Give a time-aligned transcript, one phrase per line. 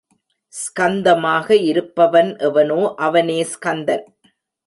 [0.53, 4.05] ஸ்கந்தமாக இருப்பவன் எவனோ அவனே ஸ்கந்தன்.